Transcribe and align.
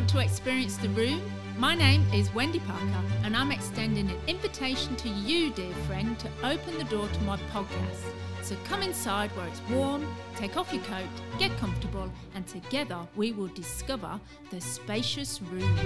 Want 0.00 0.12
to 0.12 0.20
experience 0.20 0.78
the 0.78 0.88
room? 0.88 1.20
My 1.58 1.74
name 1.74 2.02
is 2.14 2.32
Wendy 2.32 2.58
Parker, 2.60 3.04
and 3.22 3.36
I'm 3.36 3.52
extending 3.52 4.08
an 4.08 4.16
invitation 4.26 4.96
to 4.96 5.10
you, 5.10 5.50
dear 5.50 5.74
friend, 5.86 6.18
to 6.20 6.28
open 6.42 6.78
the 6.78 6.84
door 6.84 7.06
to 7.06 7.20
my 7.24 7.36
podcast. 7.52 8.10
So 8.40 8.56
come 8.64 8.80
inside 8.80 9.30
where 9.36 9.46
it's 9.46 9.60
warm, 9.68 10.06
take 10.36 10.56
off 10.56 10.72
your 10.72 10.82
coat, 10.84 11.04
get 11.38 11.54
comfortable, 11.58 12.10
and 12.34 12.46
together 12.46 12.96
we 13.14 13.32
will 13.32 13.48
discover 13.48 14.18
the 14.50 14.58
spacious 14.58 15.42
room. 15.42 15.76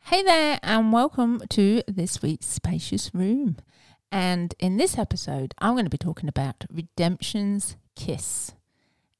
Hey 0.00 0.24
there, 0.24 0.58
and 0.64 0.92
welcome 0.92 1.42
to 1.50 1.84
this 1.86 2.20
week's 2.20 2.46
Spacious 2.46 3.12
Room. 3.14 3.58
And 4.10 4.52
in 4.58 4.78
this 4.78 4.98
episode, 4.98 5.54
I'm 5.58 5.74
going 5.74 5.84
to 5.84 5.90
be 5.90 5.96
talking 5.96 6.28
about 6.28 6.64
redemption's 6.72 7.76
kiss. 7.94 8.55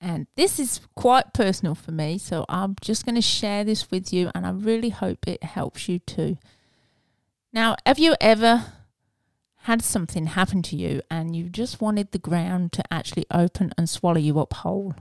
And 0.01 0.27
this 0.37 0.59
is 0.59 0.81
quite 0.95 1.33
personal 1.33 1.75
for 1.75 1.91
me, 1.91 2.19
so 2.19 2.45
I'm 2.49 2.77
just 2.81 3.05
going 3.05 3.15
to 3.15 3.23
share 3.23 3.65
this 3.65 3.91
with 3.91 4.13
you, 4.13 4.31
and 4.35 4.47
I 4.47 4.51
really 4.51 4.91
hope 4.91 5.27
it 5.27 5.43
helps 5.43 5.89
you 5.89 5.99
too. 6.01 6.37
Now, 7.53 7.77
have 7.87 7.99
you 7.99 8.15
ever 8.21 8.67
had 9.67 9.83
something 9.83 10.27
happen 10.27 10.63
to 10.63 10.77
you 10.77 11.01
and 11.11 11.35
you 11.35 11.49
just 11.49 11.81
wanted 11.81 12.13
the 12.13 12.19
ground 12.19 12.71
to 12.73 12.85
actually 12.93 13.27
open 13.33 13.73
and 13.77 13.89
swallow 13.89 14.19
you 14.19 14.39
up 14.39 14.53
whole? 14.53 14.95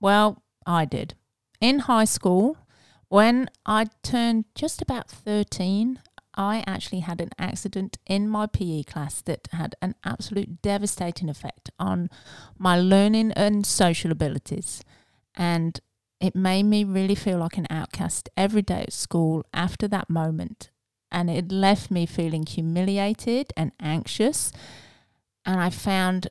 Well, 0.00 0.42
I 0.66 0.84
did. 0.84 1.14
In 1.60 1.80
high 1.80 2.06
school, 2.06 2.56
when 3.08 3.50
I 3.66 3.86
turned 4.02 4.46
just 4.54 4.82
about 4.82 5.10
13, 5.10 6.00
I 6.34 6.62
actually 6.66 7.00
had 7.00 7.20
an 7.20 7.30
accident 7.38 7.98
in 8.06 8.28
my 8.28 8.46
PE 8.46 8.84
class 8.84 9.20
that 9.22 9.48
had 9.52 9.74
an 9.82 9.94
absolute 10.04 10.62
devastating 10.62 11.28
effect 11.28 11.70
on 11.78 12.08
my 12.58 12.80
learning 12.80 13.32
and 13.32 13.66
social 13.66 14.12
abilities. 14.12 14.82
And 15.34 15.80
it 16.20 16.36
made 16.36 16.64
me 16.64 16.84
really 16.84 17.14
feel 17.14 17.38
like 17.38 17.56
an 17.56 17.66
outcast 17.70 18.28
every 18.36 18.62
day 18.62 18.82
at 18.82 18.92
school 18.92 19.44
after 19.52 19.88
that 19.88 20.10
moment. 20.10 20.70
And 21.10 21.28
it 21.28 21.50
left 21.50 21.90
me 21.90 22.06
feeling 22.06 22.46
humiliated 22.46 23.52
and 23.56 23.72
anxious. 23.80 24.52
And 25.44 25.60
I 25.60 25.70
found 25.70 26.28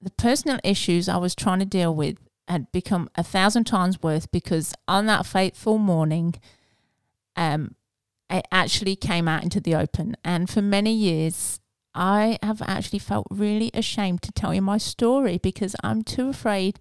the 0.00 0.10
personal 0.10 0.58
issues 0.64 1.08
I 1.08 1.18
was 1.18 1.34
trying 1.34 1.58
to 1.58 1.64
deal 1.66 1.94
with 1.94 2.16
had 2.48 2.72
become 2.72 3.08
a 3.14 3.22
thousand 3.22 3.64
times 3.64 4.02
worse 4.02 4.26
because 4.26 4.74
on 4.88 5.06
that 5.06 5.26
fateful 5.26 5.78
morning, 5.78 6.34
um, 7.36 7.74
it 8.32 8.46
actually 8.50 8.96
came 8.96 9.28
out 9.28 9.42
into 9.42 9.60
the 9.60 9.74
open. 9.74 10.16
And 10.24 10.48
for 10.48 10.62
many 10.62 10.92
years, 10.92 11.60
I 11.94 12.38
have 12.42 12.62
actually 12.62 12.98
felt 12.98 13.26
really 13.30 13.70
ashamed 13.74 14.22
to 14.22 14.32
tell 14.32 14.54
you 14.54 14.62
my 14.62 14.78
story 14.78 15.38
because 15.38 15.76
I'm 15.82 16.02
too 16.02 16.30
afraid 16.30 16.80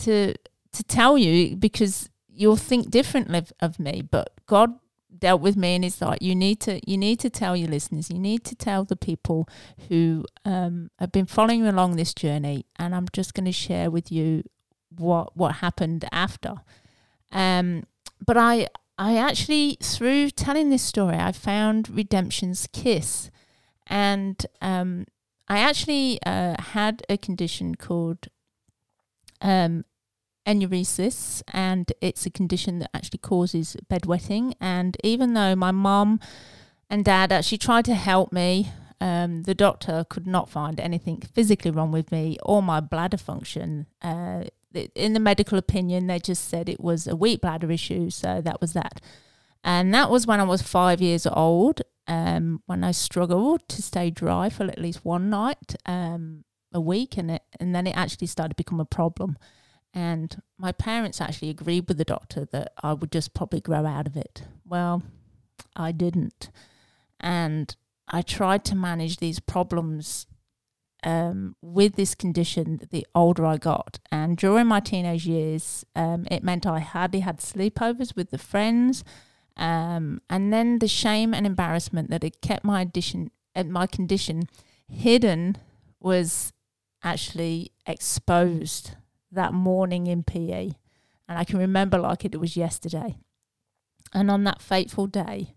to 0.00 0.34
to 0.72 0.84
tell 0.84 1.18
you 1.18 1.56
because 1.56 2.08
you'll 2.28 2.56
think 2.56 2.90
differently 2.90 3.42
of, 3.60 3.80
me. 3.80 4.02
But 4.02 4.30
God 4.46 4.78
dealt 5.18 5.40
with 5.40 5.56
me 5.56 5.74
and 5.74 5.84
is 5.84 6.00
like 6.00 6.22
you 6.22 6.34
need 6.34 6.60
to 6.60 6.80
you 6.88 6.96
need 6.96 7.18
to 7.20 7.28
tell 7.28 7.56
your 7.56 7.68
listeners 7.68 8.08
you 8.10 8.18
need 8.18 8.44
to 8.44 8.54
tell 8.54 8.84
the 8.84 8.96
people 8.96 9.46
who 9.88 10.24
um, 10.44 10.88
have 10.98 11.12
been 11.12 11.26
following 11.26 11.66
along 11.66 11.96
this 11.96 12.14
journey 12.14 12.64
and 12.78 12.94
i'm 12.94 13.06
just 13.12 13.34
going 13.34 13.44
to 13.44 13.52
share 13.52 13.90
with 13.90 14.10
you 14.10 14.42
what 14.96 15.36
what 15.36 15.56
happened 15.56 16.06
after 16.10 16.54
um, 17.32 17.82
but 18.24 18.38
i 18.38 18.66
I 19.00 19.16
actually, 19.16 19.78
through 19.82 20.28
telling 20.32 20.68
this 20.68 20.82
story, 20.82 21.16
I 21.16 21.32
found 21.32 21.88
redemption's 21.88 22.68
kiss. 22.70 23.30
And 23.86 24.44
um, 24.60 25.06
I 25.48 25.60
actually 25.60 26.20
uh, 26.26 26.60
had 26.60 27.02
a 27.08 27.16
condition 27.16 27.76
called 27.76 28.28
um, 29.40 29.86
enuresis, 30.46 31.42
and 31.50 31.90
it's 32.02 32.26
a 32.26 32.30
condition 32.30 32.78
that 32.80 32.90
actually 32.92 33.20
causes 33.20 33.74
bedwetting. 33.90 34.52
And 34.60 34.98
even 35.02 35.32
though 35.32 35.56
my 35.56 35.70
mum 35.70 36.20
and 36.90 37.02
dad 37.02 37.32
actually 37.32 37.56
tried 37.56 37.86
to 37.86 37.94
help 37.94 38.34
me, 38.34 38.70
um, 39.00 39.44
the 39.44 39.54
doctor 39.54 40.04
could 40.10 40.26
not 40.26 40.50
find 40.50 40.78
anything 40.78 41.22
physically 41.22 41.70
wrong 41.70 41.90
with 41.90 42.12
me 42.12 42.36
or 42.42 42.62
my 42.62 42.80
bladder 42.80 43.16
function. 43.16 43.86
Uh, 44.02 44.44
in 44.72 45.12
the 45.12 45.20
medical 45.20 45.58
opinion, 45.58 46.06
they 46.06 46.18
just 46.18 46.48
said 46.48 46.68
it 46.68 46.80
was 46.80 47.06
a 47.06 47.16
weak 47.16 47.40
bladder 47.40 47.70
issue. 47.70 48.10
So 48.10 48.40
that 48.40 48.60
was 48.60 48.72
that. 48.72 49.00
And 49.62 49.92
that 49.92 50.10
was 50.10 50.26
when 50.26 50.40
I 50.40 50.44
was 50.44 50.62
five 50.62 51.00
years 51.00 51.26
old, 51.26 51.82
um, 52.06 52.62
when 52.66 52.82
I 52.82 52.92
struggled 52.92 53.68
to 53.68 53.82
stay 53.82 54.10
dry 54.10 54.48
for 54.48 54.64
at 54.64 54.78
least 54.78 55.04
one 55.04 55.28
night 55.28 55.74
um, 55.86 56.44
a 56.72 56.80
week. 56.80 57.16
And, 57.16 57.30
it, 57.32 57.42
and 57.58 57.74
then 57.74 57.86
it 57.86 57.96
actually 57.96 58.28
started 58.28 58.50
to 58.50 58.56
become 58.56 58.80
a 58.80 58.84
problem. 58.84 59.36
And 59.92 60.40
my 60.56 60.72
parents 60.72 61.20
actually 61.20 61.50
agreed 61.50 61.88
with 61.88 61.98
the 61.98 62.04
doctor 62.04 62.46
that 62.52 62.72
I 62.82 62.92
would 62.92 63.10
just 63.10 63.34
probably 63.34 63.60
grow 63.60 63.84
out 63.84 64.06
of 64.06 64.16
it. 64.16 64.44
Well, 64.64 65.02
I 65.74 65.92
didn't. 65.92 66.50
And 67.18 67.74
I 68.08 68.22
tried 68.22 68.64
to 68.66 68.76
manage 68.76 69.16
these 69.16 69.40
problems 69.40 70.26
um, 71.02 71.56
with 71.62 71.96
this 71.96 72.14
condition 72.14 72.80
the 72.90 73.06
older 73.14 73.46
I 73.46 73.56
got. 73.56 73.98
And 74.10 74.36
during 74.36 74.66
my 74.66 74.80
teenage 74.80 75.26
years, 75.26 75.84
um, 75.94 76.26
it 76.30 76.42
meant 76.42 76.66
I 76.66 76.80
hardly 76.80 77.20
had 77.20 77.38
sleepovers 77.38 78.14
with 78.16 78.30
the 78.30 78.38
friends. 78.38 79.04
Um, 79.56 80.20
and 80.30 80.52
then 80.52 80.78
the 80.78 80.88
shame 80.88 81.34
and 81.34 81.46
embarrassment 81.46 82.10
that 82.10 82.22
had 82.22 82.40
kept 82.40 82.64
my 82.64 82.82
addition, 82.82 83.30
uh, 83.54 83.64
my 83.64 83.86
condition 83.86 84.44
hidden 84.88 85.56
was 85.98 86.52
actually 87.02 87.72
exposed 87.86 88.92
that 89.30 89.52
morning 89.52 90.06
in 90.06 90.22
PE. 90.22 90.70
And 91.28 91.38
I 91.38 91.44
can 91.44 91.58
remember 91.58 91.98
like 91.98 92.24
it 92.24 92.40
was 92.40 92.56
yesterday. 92.56 93.16
And 94.12 94.30
on 94.30 94.44
that 94.44 94.60
fateful 94.60 95.06
day 95.06 95.54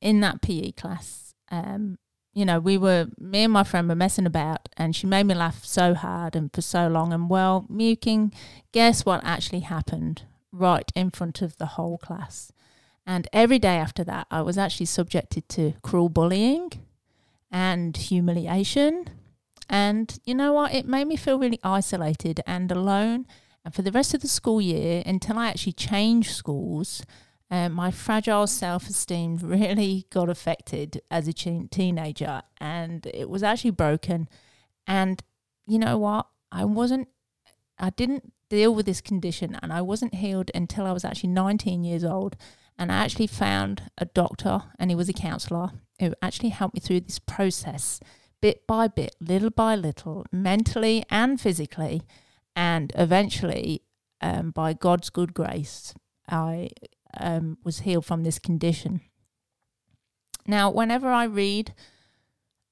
in 0.00 0.20
that 0.20 0.42
PE 0.42 0.72
class, 0.72 1.34
um, 1.50 1.98
you 2.32 2.44
know, 2.44 2.58
we 2.58 2.78
were, 2.78 3.08
me 3.18 3.44
and 3.44 3.52
my 3.52 3.64
friend 3.64 3.88
were 3.88 3.94
messing 3.94 4.26
about, 4.26 4.68
and 4.76 4.96
she 4.96 5.06
made 5.06 5.24
me 5.24 5.34
laugh 5.34 5.64
so 5.64 5.94
hard 5.94 6.34
and 6.34 6.52
for 6.52 6.62
so 6.62 6.88
long. 6.88 7.12
And 7.12 7.28
well, 7.28 7.66
muking, 7.68 8.32
guess 8.72 9.04
what 9.04 9.20
actually 9.22 9.60
happened 9.60 10.22
right 10.50 10.90
in 10.94 11.10
front 11.10 11.42
of 11.42 11.56
the 11.58 11.66
whole 11.66 11.98
class? 11.98 12.52
And 13.06 13.28
every 13.32 13.58
day 13.58 13.76
after 13.76 14.04
that, 14.04 14.26
I 14.30 14.42
was 14.42 14.56
actually 14.56 14.86
subjected 14.86 15.48
to 15.50 15.74
cruel 15.82 16.08
bullying 16.08 16.72
and 17.50 17.96
humiliation. 17.96 19.10
And 19.68 20.18
you 20.24 20.34
know 20.34 20.52
what? 20.52 20.74
It 20.74 20.86
made 20.86 21.08
me 21.08 21.16
feel 21.16 21.38
really 21.38 21.60
isolated 21.62 22.40
and 22.46 22.70
alone. 22.70 23.26
And 23.64 23.74
for 23.74 23.82
the 23.82 23.92
rest 23.92 24.14
of 24.14 24.20
the 24.20 24.28
school 24.28 24.60
year, 24.60 25.02
until 25.04 25.38
I 25.38 25.48
actually 25.48 25.72
changed 25.72 26.30
schools, 26.30 27.02
um, 27.52 27.74
my 27.74 27.90
fragile 27.90 28.46
self 28.46 28.88
esteem 28.88 29.36
really 29.42 30.06
got 30.08 30.30
affected 30.30 31.02
as 31.10 31.28
a 31.28 31.34
teenager 31.34 32.40
and 32.58 33.04
it 33.12 33.28
was 33.28 33.42
actually 33.42 33.72
broken. 33.72 34.26
And 34.86 35.22
you 35.66 35.78
know 35.78 35.98
what? 35.98 36.28
I 36.50 36.64
wasn't, 36.64 37.08
I 37.78 37.90
didn't 37.90 38.32
deal 38.48 38.74
with 38.74 38.86
this 38.86 39.02
condition 39.02 39.58
and 39.62 39.70
I 39.70 39.82
wasn't 39.82 40.14
healed 40.14 40.50
until 40.54 40.86
I 40.86 40.92
was 40.92 41.04
actually 41.04 41.28
19 41.28 41.84
years 41.84 42.04
old. 42.04 42.36
And 42.78 42.90
I 42.90 43.04
actually 43.04 43.26
found 43.26 43.82
a 43.98 44.06
doctor 44.06 44.62
and 44.78 44.90
he 44.90 44.94
was 44.94 45.10
a 45.10 45.12
counselor 45.12 45.72
who 46.00 46.14
actually 46.22 46.48
helped 46.48 46.74
me 46.74 46.80
through 46.80 47.00
this 47.00 47.18
process 47.18 48.00
bit 48.40 48.66
by 48.66 48.88
bit, 48.88 49.14
little 49.20 49.50
by 49.50 49.76
little, 49.76 50.24
mentally 50.32 51.04
and 51.10 51.38
physically. 51.38 52.00
And 52.56 52.92
eventually, 52.94 53.82
um, 54.22 54.52
by 54.52 54.72
God's 54.72 55.10
good 55.10 55.34
grace, 55.34 55.92
I 56.30 56.70
um, 57.18 57.58
was 57.64 57.80
healed 57.80 58.04
from 58.04 58.22
this 58.22 58.38
condition. 58.38 59.00
Now, 60.46 60.70
whenever 60.70 61.08
I 61.08 61.24
read 61.24 61.74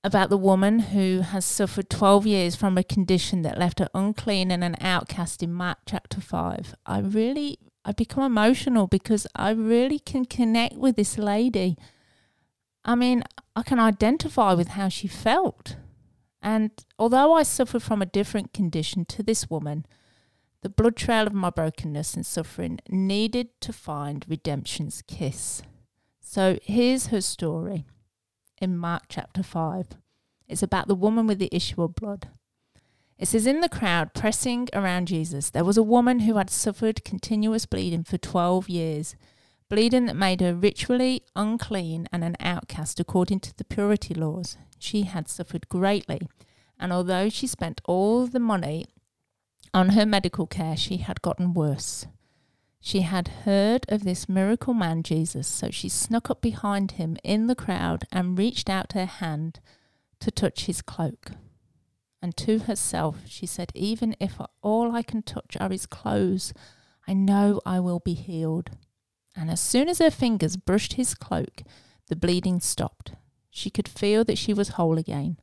about 0.02 0.30
the 0.30 0.36
woman 0.36 0.78
who 0.78 1.20
has 1.20 1.44
suffered 1.44 1.90
12 1.90 2.26
years 2.26 2.56
from 2.56 2.78
a 2.78 2.82
condition 2.82 3.42
that 3.42 3.58
left 3.58 3.78
her 3.78 3.88
unclean 3.94 4.50
and 4.50 4.64
an 4.64 4.76
outcast 4.80 5.42
in 5.42 5.52
Mark 5.52 5.78
chapter 5.86 6.20
5, 6.20 6.74
I 6.86 7.00
really 7.00 7.58
I 7.84 7.92
become 7.92 8.24
emotional 8.24 8.86
because 8.86 9.26
I 9.34 9.50
really 9.50 9.98
can 9.98 10.26
connect 10.26 10.76
with 10.76 10.96
this 10.96 11.16
lady. 11.16 11.76
I 12.84 12.94
mean, 12.94 13.24
I 13.56 13.62
can 13.62 13.80
identify 13.80 14.52
with 14.52 14.68
how 14.68 14.88
she 14.88 15.08
felt. 15.08 15.76
And 16.42 16.70
although 16.98 17.34
I 17.34 17.42
suffered 17.42 17.82
from 17.82 18.02
a 18.02 18.06
different 18.06 18.52
condition 18.52 19.04
to 19.06 19.22
this 19.22 19.48
woman, 19.48 19.86
the 20.62 20.68
blood 20.68 20.96
trail 20.96 21.26
of 21.26 21.32
my 21.32 21.50
brokenness 21.50 22.14
and 22.14 22.26
suffering 22.26 22.80
needed 22.88 23.48
to 23.60 23.72
find 23.72 24.26
redemption's 24.28 25.02
kiss. 25.06 25.62
So 26.20 26.58
here's 26.62 27.06
her 27.06 27.20
story 27.20 27.86
in 28.60 28.76
Mark 28.76 29.04
chapter 29.08 29.42
5. 29.42 29.88
It's 30.48 30.62
about 30.62 30.86
the 30.86 30.94
woman 30.94 31.26
with 31.26 31.38
the 31.38 31.48
issue 31.50 31.82
of 31.82 31.94
blood. 31.94 32.28
It 33.18 33.28
says, 33.28 33.46
In 33.46 33.60
the 33.60 33.68
crowd 33.68 34.14
pressing 34.14 34.68
around 34.74 35.08
Jesus, 35.08 35.50
there 35.50 35.64
was 35.64 35.78
a 35.78 35.82
woman 35.82 36.20
who 36.20 36.36
had 36.36 36.50
suffered 36.50 37.04
continuous 37.04 37.66
bleeding 37.66 38.04
for 38.04 38.18
12 38.18 38.68
years, 38.68 39.16
bleeding 39.68 40.06
that 40.06 40.16
made 40.16 40.40
her 40.40 40.54
ritually 40.54 41.22
unclean 41.36 42.06
and 42.12 42.22
an 42.24 42.36
outcast 42.40 43.00
according 43.00 43.40
to 43.40 43.56
the 43.56 43.64
purity 43.64 44.14
laws. 44.14 44.58
She 44.78 45.02
had 45.02 45.28
suffered 45.28 45.68
greatly, 45.68 46.20
and 46.78 46.92
although 46.92 47.28
she 47.28 47.46
spent 47.46 47.80
all 47.84 48.26
the 48.26 48.40
money 48.40 48.86
on 49.72 49.90
her 49.90 50.06
medical 50.06 50.46
care, 50.46 50.76
she 50.76 50.98
had 50.98 51.22
gotten 51.22 51.54
worse. 51.54 52.06
She 52.80 53.02
had 53.02 53.28
heard 53.44 53.84
of 53.88 54.04
this 54.04 54.28
miracle 54.28 54.74
man, 54.74 55.02
Jesus, 55.02 55.46
so 55.46 55.70
she 55.70 55.88
snuck 55.88 56.30
up 56.30 56.40
behind 56.40 56.92
him 56.92 57.16
in 57.22 57.46
the 57.46 57.54
crowd 57.54 58.04
and 58.10 58.38
reached 58.38 58.70
out 58.70 58.92
her 58.92 59.04
hand 59.06 59.60
to 60.20 60.30
touch 60.30 60.64
his 60.64 60.80
cloak. 60.80 61.32
And 62.22 62.36
to 62.38 62.60
herself, 62.60 63.18
she 63.26 63.46
said, 63.46 63.70
Even 63.74 64.16
if 64.18 64.38
all 64.62 64.94
I 64.94 65.02
can 65.02 65.22
touch 65.22 65.56
are 65.60 65.70
his 65.70 65.86
clothes, 65.86 66.52
I 67.06 67.14
know 67.14 67.60
I 67.64 67.80
will 67.80 68.00
be 68.00 68.14
healed. 68.14 68.70
And 69.36 69.50
as 69.50 69.60
soon 69.60 69.88
as 69.88 69.98
her 69.98 70.10
fingers 70.10 70.56
brushed 70.56 70.94
his 70.94 71.14
cloak, 71.14 71.62
the 72.08 72.16
bleeding 72.16 72.60
stopped. 72.60 73.12
She 73.50 73.70
could 73.70 73.88
feel 73.88 74.24
that 74.24 74.38
she 74.38 74.52
was 74.52 74.70
whole 74.70 74.98
again. 74.98 75.38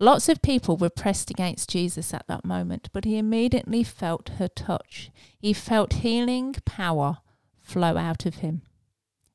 Lots 0.00 0.28
of 0.28 0.42
people 0.42 0.76
were 0.76 0.90
pressed 0.90 1.30
against 1.30 1.70
Jesus 1.70 2.14
at 2.14 2.26
that 2.28 2.44
moment, 2.44 2.88
but 2.92 3.04
he 3.04 3.18
immediately 3.18 3.82
felt 3.82 4.30
her 4.38 4.48
touch. 4.48 5.10
He 5.38 5.52
felt 5.52 5.94
healing 5.94 6.54
power 6.64 7.18
flow 7.60 7.96
out 7.96 8.24
of 8.24 8.36
him. 8.36 8.62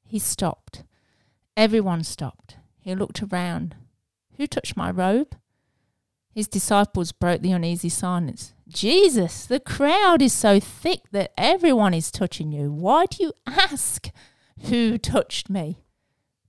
He 0.05 0.19
stopped. 0.19 0.83
Everyone 1.57 2.03
stopped. 2.03 2.57
He 2.79 2.95
looked 2.95 3.21
around. 3.21 3.75
Who 4.37 4.47
touched 4.47 4.77
my 4.77 4.89
robe? 4.89 5.35
His 6.33 6.47
disciples 6.47 7.11
broke 7.11 7.41
the 7.41 7.51
uneasy 7.51 7.89
silence. 7.89 8.53
Jesus, 8.67 9.45
the 9.45 9.59
crowd 9.59 10.21
is 10.21 10.33
so 10.33 10.59
thick 10.59 11.01
that 11.11 11.31
everyone 11.37 11.93
is 11.93 12.09
touching 12.09 12.51
you. 12.51 12.71
Why 12.71 13.05
do 13.05 13.23
you 13.23 13.33
ask 13.45 14.09
who 14.69 14.97
touched 14.97 15.49
me? 15.49 15.83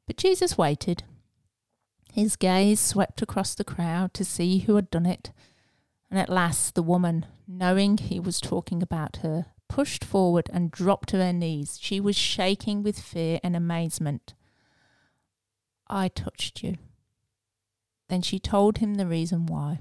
But 0.07 0.17
Jesus 0.17 0.57
waited. 0.57 1.05
His 2.15 2.37
gaze 2.37 2.79
swept 2.79 3.23
across 3.23 3.57
the 3.57 3.65
crowd 3.65 4.15
to 4.15 4.25
see 4.25 4.59
who 4.59 4.77
had 4.77 4.89
done 4.89 5.05
it, 5.05 5.33
and 6.09 6.17
at 6.17 6.29
last 6.29 6.77
the 6.77 6.83
woman, 6.83 7.27
knowing 7.49 7.99
he 7.99 8.21
was 8.21 8.41
talking 8.41 8.85
about 8.85 9.17
her, 9.17 9.47
pushed 9.69 10.05
forward 10.05 10.49
and 10.53 10.71
dropped 10.71 11.09
to 11.09 11.17
her 11.17 11.33
knees. 11.33 11.77
She 11.83 11.99
was 11.99 12.15
shaking 12.15 12.85
with 12.85 13.01
fear 13.01 13.41
and 13.43 13.57
amazement. 13.57 14.35
I 15.89 16.07
touched 16.07 16.63
you. 16.63 16.77
Then 18.09 18.23
she 18.23 18.39
told 18.39 18.79
him 18.79 18.95
the 18.95 19.09
reason 19.09 19.47
why, 19.47 19.81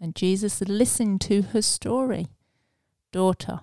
and 0.00 0.16
Jesus 0.16 0.60
listened 0.62 1.20
to 1.20 1.42
her 1.42 1.62
story. 1.62 2.30
Daughter, 3.12 3.60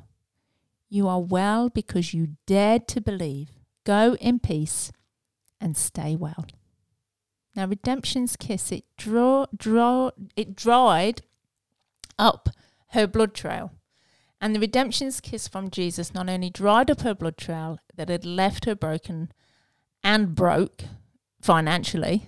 you 0.88 1.10
are 1.10 1.20
well 1.20 1.68
because 1.68 2.14
you 2.14 2.38
dared 2.46 2.88
to 2.88 3.02
believe. 3.02 3.50
Go 3.84 4.16
in 4.22 4.40
peace 4.40 4.94
and 5.60 5.76
stay 5.76 6.16
well. 6.16 6.46
Now, 7.58 7.66
redemption's 7.66 8.36
kiss 8.36 8.72
it 8.72 8.84
draw 8.98 9.48
draw 9.56 10.12
it 10.36 10.56
dried 10.56 11.24
up 12.20 12.50
her 12.90 13.08
blood 13.08 13.34
trail. 13.34 13.72
And 14.40 14.56
the 14.56 14.60
redemption's 14.60 15.20
kiss 15.20 15.48
from 15.48 15.72
Jesus 15.72 16.14
not 16.14 16.30
only 16.30 16.52
dried 16.52 16.92
up 16.92 17.02
her 17.02 17.16
blood 17.16 17.36
trail 17.36 17.80
that 17.96 18.10
had 18.10 18.26
left 18.26 18.66
her 18.66 18.76
broken 18.76 19.32
and 20.04 20.36
broke 20.36 20.84
financially, 21.42 22.28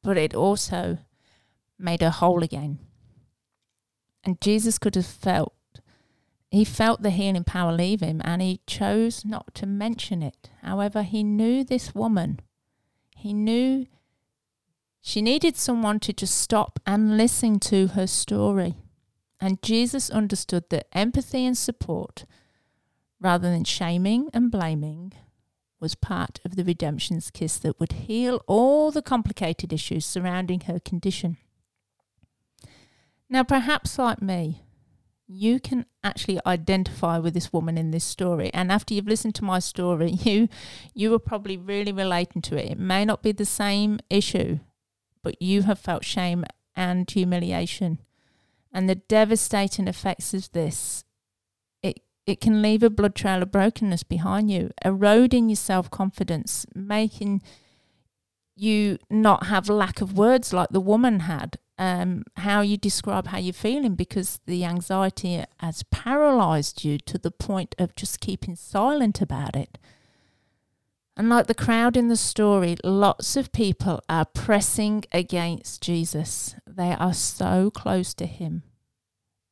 but 0.00 0.16
it 0.16 0.32
also 0.32 0.98
made 1.76 2.00
her 2.00 2.10
whole 2.10 2.44
again. 2.44 2.78
And 4.22 4.40
Jesus 4.40 4.78
could 4.78 4.94
have 4.94 5.06
felt, 5.06 5.54
he 6.52 6.64
felt 6.64 7.02
the 7.02 7.10
healing 7.10 7.42
power 7.42 7.72
leave 7.72 8.00
him 8.00 8.22
and 8.24 8.40
he 8.40 8.60
chose 8.68 9.24
not 9.24 9.56
to 9.56 9.66
mention 9.66 10.22
it. 10.22 10.50
However, 10.62 11.02
he 11.02 11.24
knew 11.24 11.64
this 11.64 11.96
woman. 11.96 12.38
He 13.16 13.32
knew 13.32 13.86
she 15.04 15.20
needed 15.20 15.56
someone 15.56 15.98
to 15.98 16.12
just 16.12 16.38
stop 16.38 16.78
and 16.86 17.16
listen 17.16 17.58
to 17.58 17.88
her 17.88 18.06
story. 18.06 18.76
And 19.40 19.60
Jesus 19.60 20.08
understood 20.08 20.70
that 20.70 20.86
empathy 20.96 21.44
and 21.44 21.58
support, 21.58 22.24
rather 23.20 23.50
than 23.50 23.64
shaming 23.64 24.30
and 24.32 24.48
blaming, 24.48 25.12
was 25.80 25.96
part 25.96 26.38
of 26.44 26.54
the 26.54 26.62
redemption's 26.62 27.32
kiss 27.32 27.58
that 27.58 27.80
would 27.80 27.92
heal 27.92 28.44
all 28.46 28.92
the 28.92 29.02
complicated 29.02 29.72
issues 29.72 30.06
surrounding 30.06 30.60
her 30.60 30.78
condition. 30.78 31.36
Now, 33.28 33.42
perhaps 33.42 33.98
like 33.98 34.22
me, 34.22 34.62
you 35.26 35.58
can 35.58 35.86
actually 36.04 36.38
identify 36.46 37.18
with 37.18 37.34
this 37.34 37.52
woman 37.52 37.76
in 37.76 37.90
this 37.90 38.04
story 38.04 38.50
and 38.52 38.70
after 38.70 38.92
you've 38.92 39.08
listened 39.08 39.34
to 39.34 39.44
my 39.44 39.58
story 39.58 40.10
you 40.24 40.46
you 40.94 41.14
are 41.14 41.18
probably 41.18 41.56
really 41.56 41.92
relating 41.92 42.42
to 42.42 42.54
it 42.56 42.72
it 42.72 42.78
may 42.78 43.02
not 43.02 43.22
be 43.22 43.32
the 43.32 43.44
same 43.44 43.98
issue 44.10 44.58
but 45.22 45.40
you 45.40 45.62
have 45.62 45.78
felt 45.78 46.04
shame 46.04 46.44
and 46.74 47.10
humiliation. 47.10 48.00
And 48.72 48.88
the 48.88 48.94
devastating 48.94 49.86
effects 49.88 50.32
of 50.32 50.50
this, 50.52 51.04
it, 51.82 52.00
it 52.26 52.40
can 52.40 52.62
leave 52.62 52.82
a 52.82 52.90
blood 52.90 53.14
trail 53.14 53.42
of 53.42 53.52
brokenness 53.52 54.02
behind 54.02 54.50
you, 54.50 54.70
eroding 54.84 55.48
your 55.48 55.56
self 55.56 55.90
confidence, 55.90 56.66
making 56.74 57.42
you 58.56 58.98
not 59.10 59.46
have 59.46 59.68
lack 59.68 60.00
of 60.00 60.16
words 60.16 60.52
like 60.52 60.70
the 60.70 60.80
woman 60.80 61.20
had. 61.20 61.58
Um, 61.78 62.24
how 62.36 62.60
you 62.60 62.76
describe 62.76 63.28
how 63.28 63.38
you're 63.38 63.52
feeling 63.52 63.96
because 63.96 64.40
the 64.46 64.64
anxiety 64.64 65.42
has 65.58 65.82
paralyzed 65.84 66.84
you 66.84 66.98
to 66.98 67.18
the 67.18 67.30
point 67.30 67.74
of 67.78 67.96
just 67.96 68.20
keeping 68.20 68.54
silent 68.54 69.20
about 69.20 69.56
it. 69.56 69.78
And 71.16 71.28
like 71.28 71.46
the 71.46 71.54
crowd 71.54 71.96
in 71.96 72.08
the 72.08 72.16
story, 72.16 72.76
lots 72.82 73.36
of 73.36 73.52
people 73.52 74.02
are 74.08 74.24
pressing 74.24 75.04
against 75.12 75.82
Jesus. 75.82 76.54
They 76.66 76.92
are 76.92 77.12
so 77.12 77.70
close 77.70 78.14
to 78.14 78.26
him, 78.26 78.62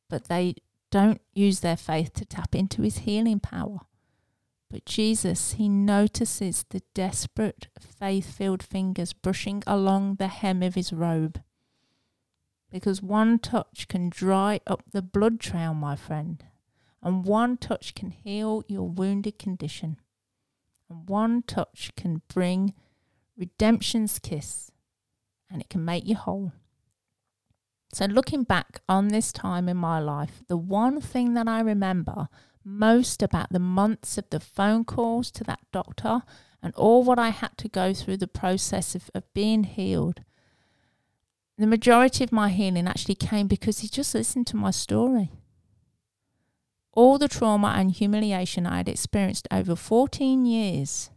but 0.09 0.27
they 0.27 0.55
don't 0.89 1.21
use 1.33 1.59
their 1.59 1.77
faith 1.77 2.13
to 2.13 2.25
tap 2.25 2.55
into 2.55 2.81
his 2.81 2.99
healing 2.99 3.39
power. 3.39 3.81
But 4.71 4.85
Jesus, 4.85 5.53
he 5.53 5.69
notices 5.69 6.65
the 6.69 6.81
desperate, 6.95 7.67
faith 7.79 8.35
filled 8.35 8.63
fingers 8.63 9.13
brushing 9.13 9.61
along 9.67 10.15
the 10.15 10.29
hem 10.29 10.63
of 10.63 10.75
his 10.75 10.91
robe. 10.91 11.41
Because 12.71 13.01
one 13.03 13.37
touch 13.37 13.87
can 13.87 14.09
dry 14.09 14.61
up 14.65 14.81
the 14.91 15.01
blood 15.01 15.39
trail, 15.39 15.73
my 15.73 15.95
friend, 15.95 16.43
and 17.03 17.25
one 17.25 17.57
touch 17.57 17.93
can 17.93 18.11
heal 18.11 18.63
your 18.67 18.87
wounded 18.87 19.37
condition 19.37 19.97
and 20.91 21.07
one 21.07 21.41
touch 21.43 21.91
can 21.95 22.21
bring 22.27 22.73
redemption's 23.37 24.19
kiss 24.19 24.71
and 25.49 25.61
it 25.61 25.69
can 25.69 25.85
make 25.85 26.05
you 26.05 26.15
whole. 26.15 26.51
So, 27.93 28.05
looking 28.05 28.43
back 28.43 28.81
on 28.87 29.09
this 29.09 29.31
time 29.31 29.67
in 29.67 29.77
my 29.77 29.99
life, 29.99 30.43
the 30.47 30.57
one 30.57 31.01
thing 31.01 31.33
that 31.33 31.47
I 31.47 31.59
remember 31.61 32.29
most 32.63 33.23
about 33.23 33.51
the 33.51 33.59
months 33.59 34.17
of 34.17 34.29
the 34.29 34.39
phone 34.39 34.85
calls 34.85 35.31
to 35.31 35.43
that 35.45 35.59
doctor 35.71 36.21
and 36.61 36.73
all 36.75 37.03
what 37.03 37.19
I 37.19 37.29
had 37.29 37.57
to 37.57 37.67
go 37.67 37.93
through 37.93 38.17
the 38.17 38.27
process 38.27 38.95
of, 38.95 39.09
of 39.15 39.33
being 39.33 39.63
healed, 39.63 40.21
the 41.57 41.67
majority 41.67 42.23
of 42.23 42.31
my 42.31 42.49
healing 42.49 42.87
actually 42.87 43.15
came 43.15 43.47
because 43.47 43.79
he 43.79 43.87
just 43.87 44.13
listened 44.13 44.47
to 44.47 44.55
my 44.55 44.71
story 44.71 45.31
all 46.93 47.17
the 47.17 47.27
trauma 47.27 47.73
and 47.77 47.91
humiliation 47.91 48.65
I 48.65 48.77
had 48.77 48.89
experienced 48.89 49.47
over 49.51 49.75
14 49.75 50.45
years 50.45 51.09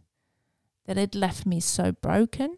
that 0.85 0.97
had 0.97 1.15
left 1.15 1.45
me 1.45 1.59
so 1.59 1.91
broken 1.91 2.57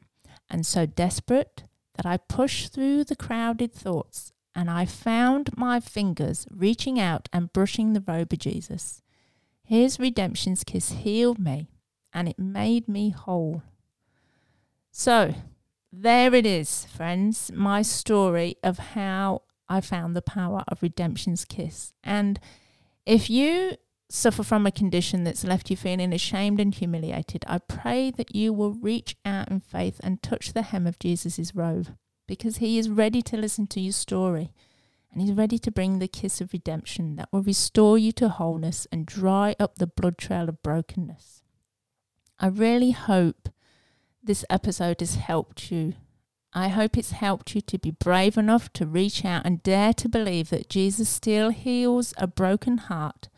and 0.50 0.66
so 0.66 0.86
desperate 0.86 1.64
that 1.96 2.06
I 2.06 2.18
pushed 2.18 2.74
through 2.74 3.06
the 3.06 3.16
crowded 3.16 3.74
thoughts 3.74 4.32
and 4.54 4.70
I 4.70 4.86
found 4.86 5.56
my 5.58 5.80
fingers 5.80 6.48
reaching 6.52 7.00
out 7.00 7.30
and 7.34 7.54
brushing 7.54 7.94
the 7.94 8.04
robe 8.06 8.34
of 8.34 8.40
Jesus. 8.40 9.02
His 9.64 10.00
redemption's 10.00 10.64
kiss 10.64 10.92
healed 10.92 11.40
me 11.40 11.70
and 12.14 12.28
it 12.28 12.40
made 12.40 12.88
me 12.88 13.10
whole. 13.10 13.64
So, 14.92 15.36
there 15.92 16.34
it 16.34 16.46
is, 16.46 16.86
friends, 16.86 17.52
my 17.54 17.82
story 17.82 18.56
of 18.64 18.80
how 18.80 19.44
I 19.70 19.82
found 19.82 20.16
the 20.16 20.22
power 20.22 20.64
of 20.68 20.82
redemption's 20.82 21.46
kiss. 21.46 21.94
And 22.04 22.40
if 23.08 23.30
you 23.30 23.78
suffer 24.10 24.44
from 24.44 24.68
a 24.68 24.72
condition 24.72 25.24
that's 25.24 25.46
left 25.46 25.70
you 25.70 25.78
feeling 25.78 26.14
ashamed 26.14 26.60
and 26.60 26.76
humiliated, 26.76 27.46
I 27.48 27.60
pray 27.60 28.12
that 28.12 28.36
you 28.36 28.52
will 28.52 28.74
reach 28.74 29.16
out 29.26 29.50
in 29.50 29.62
faith 29.62 30.02
and 30.04 30.22
touch 30.22 30.52
the 30.52 30.62
hem 30.62 30.86
of 30.86 31.00
Jesus' 31.00 31.56
robe 31.56 31.96
because 32.28 32.58
he 32.58 32.78
is 32.78 32.90
ready 32.90 33.22
to 33.22 33.38
listen 33.38 33.66
to 33.68 33.80
your 33.80 33.94
story 33.94 34.52
and 35.10 35.22
he's 35.22 35.32
ready 35.32 35.58
to 35.58 35.72
bring 35.72 36.00
the 36.00 36.10
kiss 36.10 36.42
of 36.42 36.52
redemption 36.52 37.16
that 37.16 37.30
will 37.32 37.42
restore 37.42 37.98
you 37.98 38.12
to 38.12 38.28
wholeness 38.28 38.88
and 38.92 39.06
dry 39.06 39.56
up 39.58 39.76
the 39.78 39.88
blood 39.88 40.18
trail 40.18 40.50
of 40.50 40.62
brokenness. 40.62 41.42
I 42.40 42.48
really 42.48 42.92
hope 42.92 43.48
this 44.22 44.44
episode 44.50 45.00
has 45.00 45.16
helped 45.16 45.72
you 45.72 45.94
I 46.58 46.70
hope 46.70 46.98
it's 46.98 47.12
helped 47.12 47.54
you 47.54 47.62
to 47.62 47.78
be 47.78 47.92
brave 47.92 48.36
enough 48.36 48.74
to 48.74 48.88
reach 48.88 49.24
out 49.24 49.46
and 49.46 49.62
dare 49.62 49.94
to 49.94 50.10
believe 50.10 50.50
that 50.50 50.72
Jesus 50.72 51.08
still 51.08 51.52
heals 51.52 52.16
a 52.18 52.26
broken 52.26 52.80
heart 52.80 53.30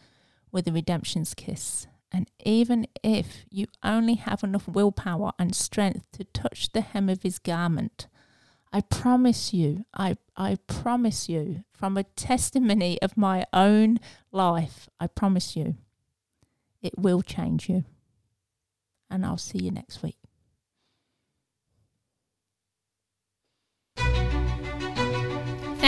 with 0.53 0.69
a 0.69 0.71
redemption's 0.71 1.33
kiss. 1.33 1.85
And 2.13 2.31
even 2.45 2.87
if 3.03 3.43
you 3.51 3.65
only 3.83 4.13
have 4.13 4.41
enough 4.41 4.69
willpower 4.69 5.33
and 5.37 5.53
strength 5.53 6.05
to 6.13 6.23
touch 6.23 6.71
the 6.71 6.79
hem 6.79 7.09
of 7.09 7.23
his 7.23 7.39
garment, 7.39 8.07
I 8.71 8.79
promise 8.79 9.53
you, 9.53 9.83
I, 9.93 10.15
I 10.37 10.57
promise 10.67 11.27
you, 11.27 11.65
from 11.73 11.97
a 11.97 12.03
testimony 12.03 13.01
of 13.01 13.17
my 13.17 13.45
own 13.51 13.99
life, 14.31 14.87
I 14.97 15.07
promise 15.07 15.57
you, 15.57 15.75
it 16.81 16.97
will 16.97 17.21
change 17.21 17.67
you. 17.67 17.83
And 19.09 19.25
I'll 19.25 19.37
see 19.37 19.57
you 19.57 19.71
next 19.71 20.03
week. 20.03 20.18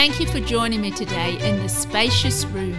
Thank 0.02 0.18
you 0.18 0.26
for 0.26 0.40
joining 0.40 0.80
me 0.80 0.90
today 0.90 1.38
in 1.48 1.62
the 1.62 1.68
spacious 1.68 2.44
room. 2.46 2.74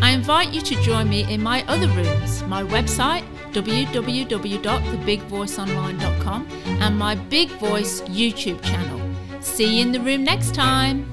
I 0.00 0.12
invite 0.12 0.50
you 0.50 0.60
to 0.60 0.80
join 0.82 1.08
me 1.08 1.24
in 1.24 1.42
my 1.42 1.64
other 1.66 1.88
rooms, 1.88 2.44
my 2.44 2.62
website, 2.62 3.24
www.thebigvoiceonline.com, 3.52 6.48
and 6.80 6.96
my 6.96 7.16
Big 7.16 7.48
Voice 7.58 8.02
YouTube 8.02 8.62
channel. 8.62 9.00
See 9.40 9.78
you 9.78 9.82
in 9.82 9.90
the 9.90 9.98
room 9.98 10.22
next 10.22 10.54
time. 10.54 11.09